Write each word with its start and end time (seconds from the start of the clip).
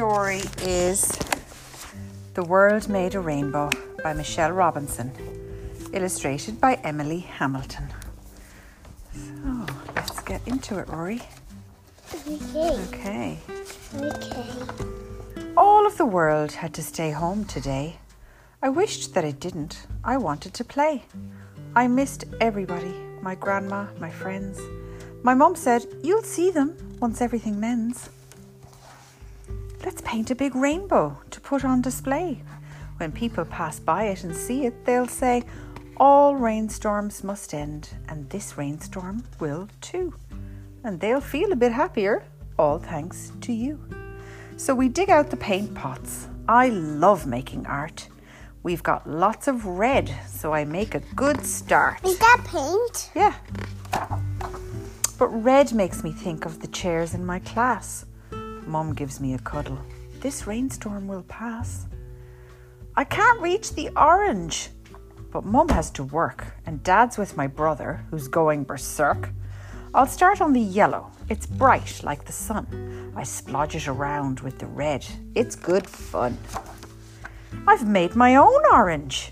story 0.00 0.40
is 0.62 1.12
The 2.32 2.42
World 2.44 2.88
Made 2.88 3.14
a 3.16 3.20
Rainbow 3.20 3.68
by 4.02 4.14
Michelle 4.14 4.50
Robinson, 4.50 5.12
illustrated 5.92 6.58
by 6.58 6.76
Emily 6.76 7.18
Hamilton. 7.18 7.86
So 9.12 9.66
let's 9.94 10.18
get 10.20 10.40
into 10.48 10.78
it, 10.78 10.88
Rory. 10.88 11.20
Okay. 12.26 12.78
Okay. 12.88 13.38
Okay. 13.94 14.46
All 15.54 15.86
of 15.86 15.98
the 15.98 16.06
world 16.06 16.52
had 16.52 16.72
to 16.74 16.82
stay 16.82 17.10
home 17.10 17.44
today. 17.44 17.98
I 18.62 18.70
wished 18.70 19.12
that 19.12 19.24
it 19.26 19.38
didn't. 19.38 19.86
I 20.02 20.16
wanted 20.16 20.54
to 20.54 20.64
play. 20.64 21.04
I 21.76 21.88
missed 21.88 22.24
everybody 22.40 22.94
my 23.20 23.34
grandma, 23.34 23.84
my 23.98 24.08
friends. 24.08 24.58
My 25.22 25.34
mum 25.34 25.54
said, 25.56 25.84
You'll 26.02 26.22
see 26.22 26.50
them 26.50 26.74
once 27.00 27.20
everything 27.20 27.60
mends. 27.60 28.08
Let's 29.82 30.02
paint 30.02 30.30
a 30.30 30.34
big 30.34 30.54
rainbow 30.54 31.18
to 31.30 31.40
put 31.40 31.64
on 31.64 31.80
display. 31.80 32.42
When 32.98 33.12
people 33.12 33.46
pass 33.46 33.80
by 33.80 34.04
it 34.04 34.24
and 34.24 34.36
see 34.36 34.66
it, 34.66 34.84
they'll 34.84 35.08
say, 35.08 35.42
All 35.96 36.36
rainstorms 36.36 37.24
must 37.24 37.54
end, 37.54 37.88
and 38.06 38.28
this 38.28 38.58
rainstorm 38.58 39.24
will 39.38 39.68
too. 39.80 40.12
And 40.84 41.00
they'll 41.00 41.22
feel 41.22 41.52
a 41.52 41.56
bit 41.56 41.72
happier, 41.72 42.24
all 42.58 42.78
thanks 42.78 43.32
to 43.40 43.54
you. 43.54 43.80
So 44.58 44.74
we 44.74 44.90
dig 44.90 45.08
out 45.08 45.30
the 45.30 45.38
paint 45.38 45.74
pots. 45.74 46.28
I 46.46 46.68
love 46.68 47.26
making 47.26 47.66
art. 47.66 48.06
We've 48.62 48.82
got 48.82 49.08
lots 49.08 49.48
of 49.48 49.64
red, 49.64 50.14
so 50.26 50.52
I 50.52 50.66
make 50.66 50.94
a 50.94 51.00
good 51.16 51.46
start. 51.46 52.04
Is 52.04 52.18
that 52.18 52.44
paint? 52.46 53.10
Yeah. 53.14 53.34
But 55.18 55.28
red 55.28 55.72
makes 55.72 56.04
me 56.04 56.12
think 56.12 56.44
of 56.44 56.60
the 56.60 56.66
chairs 56.66 57.14
in 57.14 57.24
my 57.24 57.38
class. 57.38 58.04
Mum 58.70 58.94
gives 58.94 59.20
me 59.20 59.34
a 59.34 59.38
cuddle. 59.40 59.80
This 60.20 60.46
rainstorm 60.46 61.08
will 61.08 61.24
pass. 61.24 61.86
I 62.96 63.02
can't 63.02 63.40
reach 63.40 63.74
the 63.74 63.90
orange. 63.96 64.68
But 65.32 65.44
Mum 65.44 65.68
has 65.70 65.90
to 65.92 66.04
work, 66.04 66.54
and 66.66 66.82
Dad's 66.82 67.18
with 67.18 67.36
my 67.36 67.48
brother, 67.48 68.04
who's 68.10 68.28
going 68.28 68.62
berserk. 68.62 69.30
I'll 69.92 70.06
start 70.06 70.40
on 70.40 70.52
the 70.52 70.60
yellow. 70.60 71.10
It's 71.28 71.46
bright 71.46 72.00
like 72.04 72.24
the 72.24 72.32
sun. 72.32 73.12
I 73.16 73.22
splodge 73.22 73.74
it 73.74 73.88
around 73.88 74.38
with 74.40 74.60
the 74.60 74.66
red. 74.66 75.04
It's 75.34 75.56
good 75.56 75.88
fun. 75.88 76.38
I've 77.66 77.88
made 77.88 78.14
my 78.14 78.36
own 78.36 78.62
orange, 78.72 79.30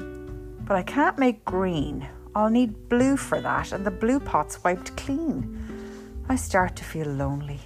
but 0.66 0.76
I 0.76 0.82
can't 0.82 1.16
make 1.16 1.44
green. 1.44 2.08
I'll 2.34 2.50
need 2.50 2.88
blue 2.88 3.16
for 3.16 3.40
that, 3.40 3.70
and 3.70 3.86
the 3.86 3.92
blue 3.92 4.18
pot's 4.18 4.64
wiped 4.64 4.96
clean. 4.96 6.24
I 6.28 6.34
start 6.34 6.74
to 6.76 6.84
feel 6.84 7.06
lonely. 7.06 7.60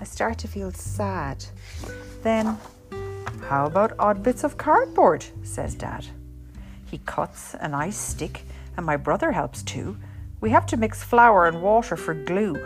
I 0.00 0.04
start 0.04 0.38
to 0.38 0.48
feel 0.48 0.72
sad. 0.72 1.44
Then, 2.22 2.58
how 3.48 3.66
about 3.66 3.92
odd 3.98 4.22
bits 4.22 4.44
of 4.44 4.58
cardboard? 4.58 5.24
says 5.42 5.74
Dad. 5.74 6.06
He 6.90 6.98
cuts 6.98 7.54
an 7.54 7.74
ice 7.74 7.96
stick, 7.96 8.42
and 8.76 8.84
my 8.84 8.96
brother 8.96 9.32
helps 9.32 9.62
too. 9.62 9.96
We 10.40 10.50
have 10.50 10.66
to 10.66 10.76
mix 10.76 11.02
flour 11.02 11.46
and 11.46 11.62
water 11.62 11.96
for 11.96 12.14
glue. 12.14 12.56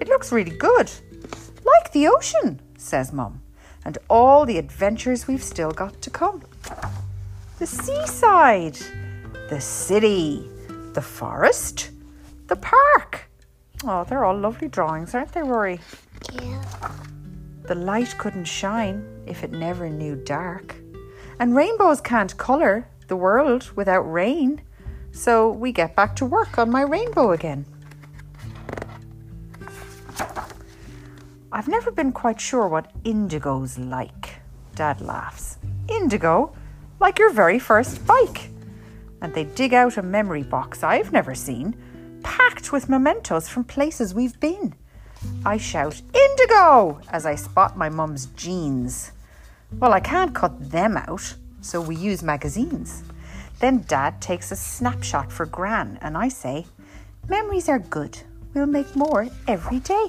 It 0.00 0.08
looks 0.08 0.32
really 0.32 0.56
good. 0.56 0.90
Like 1.64 1.92
the 1.92 2.08
ocean, 2.08 2.60
says 2.76 3.12
Mum, 3.12 3.42
and 3.84 3.98
all 4.08 4.46
the 4.46 4.58
adventures 4.58 5.28
we've 5.28 5.42
still 5.42 5.70
got 5.70 6.00
to 6.02 6.10
come. 6.10 6.42
The 7.58 7.66
seaside, 7.66 8.78
the 9.50 9.60
city, 9.60 10.48
the 10.94 11.02
forest, 11.02 11.90
the 12.48 12.56
park. 12.56 13.28
Oh, 13.84 14.04
they're 14.04 14.24
all 14.24 14.38
lovely 14.38 14.68
drawings, 14.68 15.14
aren't 15.14 15.32
they, 15.32 15.42
Rory? 15.42 15.80
The 17.64 17.74
light 17.74 18.14
couldn't 18.18 18.44
shine 18.44 19.04
if 19.26 19.44
it 19.44 19.52
never 19.52 19.88
knew 19.88 20.16
dark. 20.16 20.74
And 21.38 21.54
rainbows 21.54 22.00
can't 22.00 22.36
colour 22.36 22.88
the 23.08 23.16
world 23.16 23.70
without 23.76 24.02
rain. 24.02 24.62
So 25.12 25.50
we 25.50 25.72
get 25.72 25.94
back 25.94 26.16
to 26.16 26.26
work 26.26 26.58
on 26.58 26.70
my 26.70 26.82
rainbow 26.82 27.32
again. 27.32 27.64
I've 31.52 31.68
never 31.68 31.90
been 31.90 32.12
quite 32.12 32.40
sure 32.40 32.66
what 32.66 32.90
indigo's 33.04 33.78
like. 33.78 34.40
Dad 34.74 35.00
laughs. 35.00 35.58
Indigo? 35.88 36.54
Like 36.98 37.18
your 37.18 37.32
very 37.32 37.58
first 37.58 38.06
bike. 38.06 38.48
And 39.20 39.34
they 39.34 39.44
dig 39.44 39.74
out 39.74 39.98
a 39.98 40.02
memory 40.02 40.42
box 40.42 40.82
I've 40.82 41.12
never 41.12 41.34
seen, 41.34 41.76
packed 42.22 42.72
with 42.72 42.88
mementos 42.88 43.48
from 43.48 43.64
places 43.64 44.14
we've 44.14 44.38
been. 44.40 44.74
I 45.44 45.56
shout, 45.56 46.00
Indigo! 46.14 47.00
as 47.10 47.26
I 47.26 47.34
spot 47.34 47.76
my 47.76 47.88
mum's 47.88 48.26
jeans. 48.36 49.12
Well, 49.78 49.92
I 49.92 50.00
can't 50.00 50.34
cut 50.34 50.70
them 50.70 50.96
out, 50.96 51.34
so 51.60 51.80
we 51.80 51.96
use 51.96 52.22
magazines. 52.22 53.02
Then 53.60 53.84
Dad 53.88 54.20
takes 54.20 54.50
a 54.50 54.56
snapshot 54.56 55.32
for 55.32 55.46
Gran, 55.46 55.98
and 56.02 56.16
I 56.16 56.28
say, 56.28 56.66
Memories 57.28 57.68
are 57.68 57.78
good. 57.78 58.18
We'll 58.54 58.66
make 58.66 58.96
more 58.96 59.28
every 59.46 59.78
day. 59.78 60.08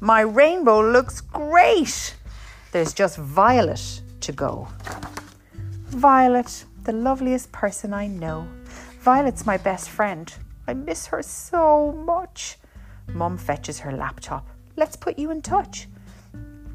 My 0.00 0.20
rainbow 0.20 0.80
looks 0.80 1.20
great. 1.20 2.16
There's 2.72 2.92
just 2.92 3.16
Violet 3.16 4.02
to 4.20 4.32
go. 4.32 4.68
Violet, 5.86 6.64
the 6.82 6.92
loveliest 6.92 7.50
person 7.52 7.94
I 7.94 8.06
know. 8.06 8.46
Violet's 9.00 9.46
my 9.46 9.56
best 9.56 9.88
friend. 9.88 10.32
I 10.66 10.74
miss 10.74 11.06
her 11.06 11.22
so 11.22 11.92
much. 11.92 12.58
Mum 13.12 13.38
fetches 13.38 13.78
her 13.80 13.92
laptop. 13.92 14.48
Let's 14.76 14.96
put 14.96 15.18
you 15.18 15.30
in 15.30 15.42
touch. 15.42 15.88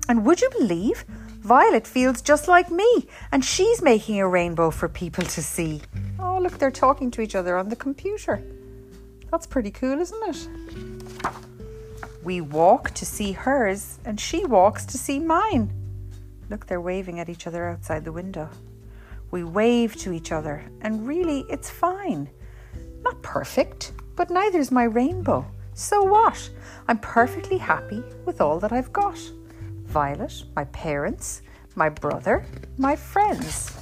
And 0.09 0.25
would 0.25 0.41
you 0.41 0.49
believe? 0.57 1.05
Violet 1.41 1.87
feels 1.87 2.21
just 2.21 2.47
like 2.47 2.69
me, 2.69 3.07
and 3.31 3.43
she's 3.43 3.81
making 3.81 4.19
a 4.19 4.27
rainbow 4.27 4.69
for 4.69 4.87
people 4.87 5.23
to 5.23 5.41
see. 5.41 5.81
Oh, 6.19 6.39
look, 6.39 6.57
they're 6.57 6.69
talking 6.69 7.09
to 7.11 7.21
each 7.21 7.35
other 7.35 7.57
on 7.57 7.69
the 7.69 7.75
computer. 7.75 8.43
That's 9.31 9.47
pretty 9.47 9.71
cool, 9.71 9.99
isn't 9.99 10.29
it? 10.29 10.47
We 12.23 12.41
walk 12.41 12.91
to 12.91 13.05
see 13.05 13.31
hers, 13.31 13.97
and 14.05 14.19
she 14.19 14.45
walks 14.45 14.85
to 14.85 14.97
see 14.97 15.19
mine. 15.19 15.73
Look, 16.49 16.67
they're 16.67 16.81
waving 16.81 17.19
at 17.19 17.29
each 17.29 17.47
other 17.47 17.69
outside 17.69 18.03
the 18.03 18.11
window. 18.11 18.49
We 19.31 19.43
wave 19.43 19.95
to 19.97 20.11
each 20.11 20.31
other, 20.31 20.63
and 20.81 21.07
really, 21.07 21.45
it's 21.49 21.69
fine. 21.69 22.29
Not 23.01 23.21
perfect, 23.23 23.93
but 24.15 24.29
neither's 24.29 24.69
my 24.69 24.83
rainbow. 24.83 25.45
So 25.73 26.03
what? 26.03 26.49
I'm 26.87 26.99
perfectly 26.99 27.57
happy 27.57 28.03
with 28.25 28.41
all 28.41 28.59
that 28.59 28.71
I've 28.71 28.91
got 28.91 29.17
Violet, 29.85 30.43
my 30.55 30.63
parents, 30.65 31.41
my 31.75 31.89
brother, 31.89 32.45
my 32.77 32.95
friends. 32.95 33.75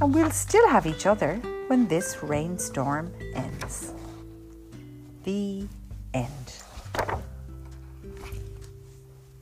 And 0.00 0.14
we'll 0.14 0.30
still 0.30 0.66
have 0.68 0.86
each 0.86 1.06
other 1.06 1.36
when 1.66 1.86
this 1.86 2.22
rainstorm 2.22 3.12
ends. 3.34 3.92
The 5.24 5.66
end. 6.14 6.54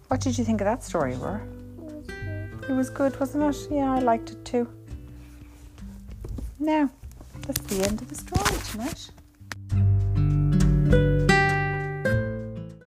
What 0.08 0.20
did 0.20 0.36
you 0.36 0.44
think 0.44 0.60
of 0.60 0.64
that 0.64 0.82
story, 0.82 1.14
Roar? 1.14 1.42
It 2.68 2.72
was 2.72 2.90
good, 2.90 3.18
wasn't 3.18 3.54
it? 3.54 3.68
Yeah, 3.70 3.92
I 3.92 4.00
liked 4.00 4.32
it 4.32 4.44
too. 4.44 4.68
Now, 6.58 6.90
that's 7.46 7.60
the 7.62 7.84
end 7.84 8.02
of 8.02 8.08
the 8.08 8.16
story 8.16 8.60
tonight. 8.70 9.10